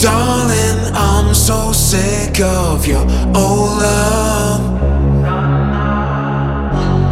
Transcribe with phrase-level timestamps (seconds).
[0.00, 3.04] darling, I'm so sick of your
[3.36, 4.60] old love.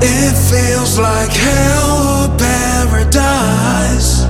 [0.00, 4.24] It feels like hell or paradise.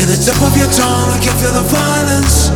[0.00, 2.50] In the tip of your tongue, I can feel the violence.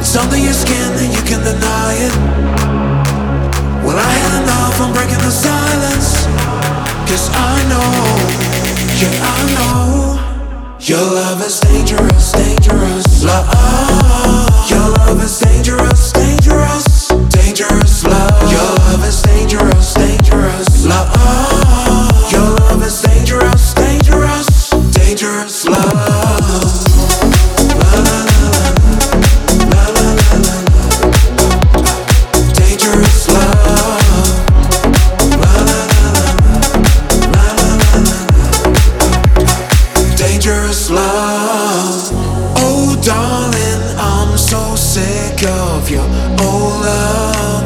[0.00, 2.14] It's under your skin and you can deny it.
[3.84, 6.24] Well, I had enough, I'm breaking the silence.
[7.08, 7.88] Cause I know,
[9.22, 9.37] know.
[10.88, 13.97] Your love is dangerous, dangerous love.
[45.90, 46.04] Your
[46.44, 47.64] old love.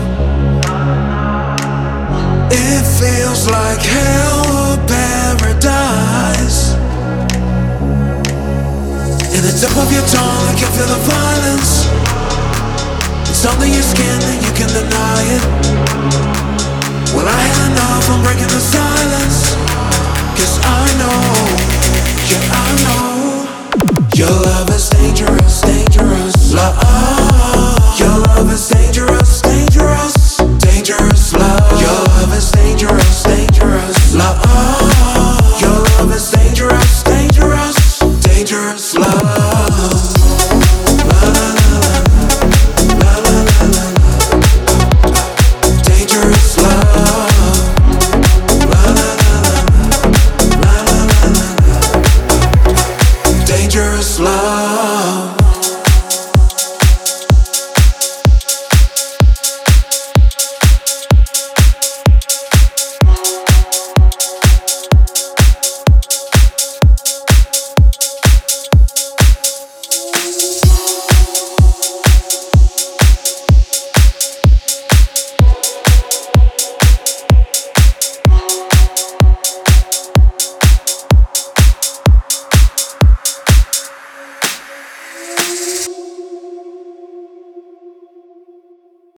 [2.52, 6.74] It feels like hell or paradise.
[9.34, 11.90] In the tip of your tongue, I can feel the violence.
[13.28, 15.42] It's under your skin and you can deny it.
[17.14, 19.56] Well, I had enough, I'm breaking the silence.
[20.38, 21.22] Cause I know,
[22.30, 23.08] yeah, I know.
[24.14, 25.31] Your love is dangerous